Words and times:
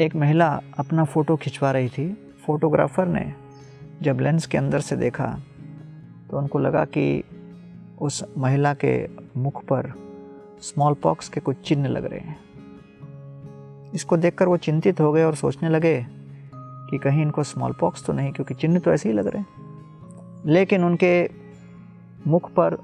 एक 0.00 0.14
महिला 0.16 0.46
अपना 0.78 1.04
फ़ोटो 1.04 1.36
खिंचवा 1.36 1.70
रही 1.70 1.88
थी। 1.88 2.06
फोटोग्राफ़र 2.46 3.06
ने 3.06 3.32
जब 4.02 4.20
लेंस 4.20 4.46
के 4.46 4.58
अंदर 4.58 4.80
से 4.80 4.96
देखा 4.96 5.26
तो 6.30 6.38
उनको 6.38 6.58
लगा 6.58 6.84
कि 6.84 7.24
उस 8.00 8.22
महिला 8.38 8.74
के 8.74 9.08
मुख 9.36 9.62
पर 9.64 9.92
स्मॉल 10.60 10.94
पॉक्स 10.94 11.28
के 11.28 11.40
कुछ 11.40 11.56
चिन्ह 11.56 11.88
लग 11.88 12.04
रहे 12.04 12.20
हैं। 12.20 12.38
इसको 13.92 14.16
देखकर 14.16 14.48
वो 14.48 14.56
चिंतित 14.56 15.00
हो 15.00 15.12
गए 15.12 15.24
और 15.24 15.34
सोचने 15.34 15.68
लगे 15.68 16.06
कि 16.54 16.98
कहीं 16.98 17.22
इनको 17.22 17.42
स्मॉल 17.42 17.72
पॉक्स 17.72 18.06
तो 18.06 18.12
नहीं, 18.12 18.32
क्योंकि 18.32 18.54
चिन्ह 18.54 18.78
तो 18.78 18.92
ऐसे 18.92 19.08
ही 19.08 19.14
लग 19.14 19.26
रहे 19.26 19.42
हैं। 19.42 20.42
लेकिन 20.46 20.84
उनके 20.84 21.30
मुख 22.26 22.50
पर 22.50 22.74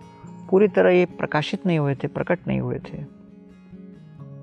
पूरी 0.51 0.69
तरह 0.69 0.91
ये 0.91 1.05
प्रकाशित 1.07 1.67
नहीं 1.67 1.79
हुए 1.79 1.95
थे, 1.95 2.09
प्रकट 2.09 2.39
नहीं 2.49 2.61
हुए 2.61 2.79
थे। 2.79 3.22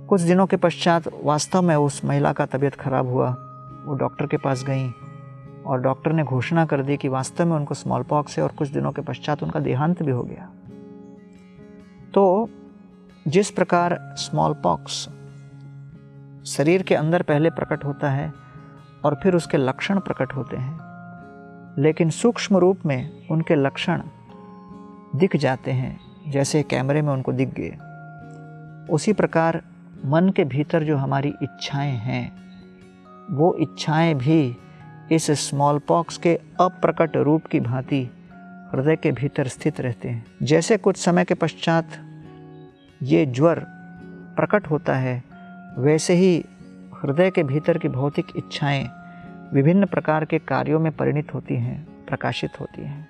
कुछ 0.09 0.21
दिनों 0.21 0.45
के 0.47 0.57
पश्चात 0.57 1.03
वास्तव 1.23 1.61
में 1.61 1.75
उस 1.75 2.03
महिला 2.05 2.31
का 2.33 2.45
तबीयत 2.45 2.75
खराब 2.75 3.07
हुआ। 3.07 3.29
वो 3.85 3.93
डॉक्टर 3.93 4.27
के 4.27 4.37
पास 4.37 4.63
गई 4.63 4.89
और 5.65 5.81
डॉक्टर 5.81 6.11
ने 6.11 6.23
घोषणा 6.23 6.65
कर 6.65 6.81
दी 6.83 6.97
कि 6.97 7.07
वास्तव 7.07 7.45
में 7.45 7.55
उनको 7.55 7.73
स्मॉल 7.73 8.03
पॉक्स 8.03 8.37
है 8.37 8.43
और 8.43 8.51
कुछ 8.51 8.69
दिनों 8.69 8.91
के 8.91 9.01
पश्चात 9.01 9.43
उनका 9.43 9.59
देहांत 9.59 10.03
भी 10.03 10.11
हो 10.11 10.23
गया। 10.23 10.49
तो 12.13 12.49
जिस 13.27 13.51
प्रकार 13.51 13.97
स्मॉल 14.17 14.53
पॉक्स 14.53 15.05
शरीर 16.47 16.83
के 16.83 16.95
अंदर 16.95 17.21
पहले 17.21 17.49
प्रकट 17.49 17.85
होता 17.85 18.09
है 18.09 18.31
और 19.05 19.19
फिर 19.23 19.35
उसके 19.35 19.57
लक्षण 19.57 19.99
प्रकट 19.99 20.35
होते 20.35 20.57
हैं, 20.57 20.79
लेकिन 21.77 22.09
सूक्ष्म 22.09 22.57
रूप 22.57 22.85
में 22.85 23.27
उनके 23.31 23.55
लक्षण 23.55 24.01
दिख 25.15 25.35
जाते 25.35 25.71
हैं, 25.71 25.99
जैसे 26.27 26.63
कैमरे 26.63 27.01
में 27.01 27.13
उनको 27.13 27.31
दिख 27.31 27.53
गए। 27.59 27.77
उसी 28.93 29.13
प्रकार 29.13 29.61
मन 30.05 30.29
के 30.29 30.43
भीतर 30.43 30.83
जो 30.83 30.97
हमारी 30.97 31.33
इच्छाएँ 31.43 31.95
हैं, 31.95 32.31
वो 33.31 33.57
इच्छाएँ 33.59 34.13
भी 34.13 34.57
इस 35.11 35.31
स्मॉल 35.31 35.79
पॉक्स 35.79 36.17
के 36.17 36.39
अप्रकट 36.61 37.17
रूप 37.17 37.45
की 37.45 37.59
भांति 37.59 38.09
हृदय 38.73 38.95
के 38.95 39.11
भीतर 39.11 39.47
स्थित 39.47 39.81
रहते 39.81 40.09
हैं। 40.09 40.25
जैसे 40.43 40.77
कुछ 40.77 40.97
समय 40.97 41.25
के 41.25 41.33
पश्चात 41.33 41.87
ये 43.03 43.25
ज्वर 43.25 43.59
प्रकट 44.35 44.67
होता 44.67 44.95
है, 44.95 45.23
वैसे 45.77 46.13
ही 46.13 46.45
हृदय 47.03 47.31
के 47.31 47.43
भीतर 47.43 47.77
की 47.77 47.87
भौतिक 47.87 48.25
इच्छाएँ 48.37 48.89
विभिन्न 49.53 49.85
प्रकार 49.85 50.25
के 50.25 50.39
कार्यों 50.39 50.79
में 50.79 50.91
परिणित 50.91 51.33
होती 51.33 51.55
हैं, 51.55 52.05
प्रकाशित 52.05 52.59
होती 52.59 52.81
हैं। 52.81 53.09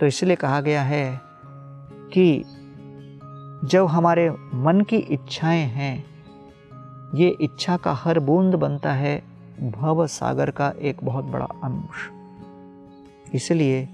तो 0.00 0.06
इसलिए 0.06 0.36
कहा 0.36 0.60
गया 0.60 0.82
है 0.82 1.20
कि 2.14 2.44
जब 3.64 3.86
हमारे 3.86 4.30
मन 4.54 4.80
की 4.80 4.96
इच्छाएँ 4.96 5.64
हैं, 5.64 6.04
ये 7.14 7.28
इच्छा 7.28 7.76
का 7.76 7.92
हर 7.92 8.18
बूंद 8.18 8.54
बनता 8.54 8.92
है 8.92 9.22
भव 9.70 10.06
सागर 10.06 10.50
का 10.50 10.72
एक 10.80 10.96
बहुत 11.02 11.24
बड़ा 11.24 11.44
अंश। 11.44 12.10
इसलिए 13.34 13.88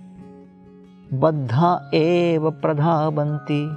बद्धा 1.12 1.90
एव 1.94 2.50
प्रधा 2.50 3.10
बनती 3.10 3.68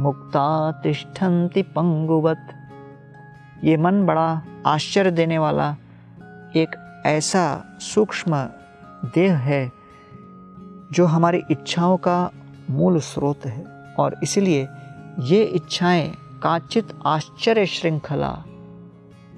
मुक्ता 0.00 0.72
तिष्ठन्ति 0.72 1.62
पंगुवत। 1.62 2.48
ये 3.64 3.76
मन 3.76 4.06
बड़ा 4.06 4.42
आश्चर्य 4.66 5.10
देने 5.10 5.38
वाला 5.38 5.76
एक 6.56 7.02
ऐसा 7.06 7.64
सूक्ष्म 7.80 8.36
देह 9.04 9.36
है 9.36 9.72
जो 10.92 11.06
हमारी 11.06 11.42
इच्छाओं 11.50 11.96
का 11.96 12.30
मूल 12.70 12.98
स्रोत 13.00 13.46
है। 13.46 13.76
और 13.98 14.16
इसलिए 14.22 14.68
ये 15.18 15.44
इच्छाएँ 15.44 16.10
काचित 16.42 16.88
आश्चर्य 17.06 17.66
श्रृंखला, 17.66 18.44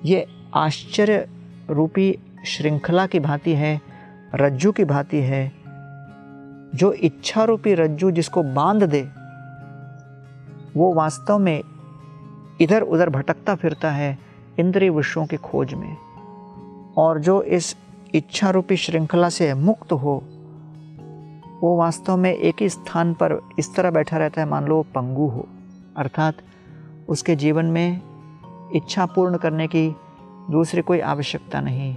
ये 0.05 0.27
आश्चर्य 0.55 1.29
रूपी 1.71 2.19
श्रृंखला 2.47 3.07
की 3.07 3.21
भांति 3.21 3.53
है, 3.53 3.81
रज्जू 4.35 4.73
की 4.73 4.85
भांति 4.85 5.17
है। 5.17 5.53
जो 6.75 6.93
इच्छा 6.93 7.45
रूपी 7.45 7.75
रज्जू 7.75 8.11
जिसको 8.11 8.43
बाँध 8.43 8.83
दे, 8.83 9.03
वो 10.81 10.95
वास्तव 10.95 11.39
में 11.39 11.63
इधर 12.61 12.83
उधर 12.83 13.11
भटकता 13.11 13.55
फिरता 13.55 13.91
है 13.91 14.19
इंद्रिय 14.59 14.91
विषयों 14.91 15.27
की 15.27 15.37
खोज 15.37 15.75
में। 15.75 15.97
और 16.97 17.21
जो 17.21 17.43
इस 17.43 17.77
इच्छा 18.15 18.51
रूपी 18.51 18.77
श्रृंखला 18.77 19.29
से 19.29 19.55
मुक्त 19.55 19.93
हो, 19.93 20.25
वो 21.63 21.77
वास्तव 21.77 22.17
में 22.17 22.35
एक 22.35 22.55
ही 22.61 22.69
स्थान 22.69 23.15
पर 23.15 23.49
इस 23.59 23.75
तरह 23.75 23.91
बैठा 23.91 24.17
रहता 24.17 24.41
है, 24.41 24.49
मान 24.49 24.65
लो 24.65 24.83
पंगु 24.83 25.27
हो। 25.27 25.49
अर्थात 25.99 26.43
उसके 27.09 27.37
जीवन 27.37 27.65
में 27.65 28.01
इच्छा 28.75 29.07
पूर्ण 29.07 29.37
करने 29.37 29.67
की 29.67 29.89
दूसरी 30.51 30.83
कोई 30.83 31.01
आवश्यकता 31.01 31.61
नहीं, 31.61 31.97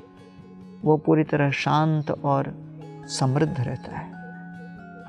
वो 0.84 0.98
पूरी 0.98 1.24
तरह 1.24 1.52
शांत 1.52 2.12
और 2.12 2.54
समृद्ध 3.10 3.56
रहता 3.60 3.98
है। 3.98 4.10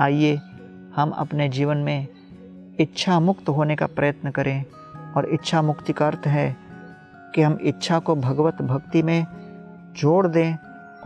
आइए 0.00 0.34
हम 0.96 1.10
अपने 1.10 1.48
जीवन 1.48 1.78
में 1.78 2.06
इच्छा 2.80 3.20
मुक्त 3.20 3.48
होने 3.48 3.76
का 3.76 3.86
प्रयत्न 3.86 4.30
करें 4.30 4.64
और 5.16 5.28
इच्छा 5.28 5.62
मुक्ति 5.62 5.92
का 5.92 6.06
अर्थ 6.06 6.26
है 6.26 6.56
कि 7.34 7.42
हम 7.42 7.58
इच्छा 7.62 7.98
को 7.98 8.16
भगवत 8.16 8.62
भक्ति 8.62 9.02
में 9.02 9.26
जोड़ 9.96 10.26
दें 10.26 10.56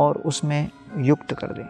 और 0.00 0.16
उसमें 0.16 0.70
युक्त 0.98 1.32
कर 1.32 1.52
दें। 1.52 1.66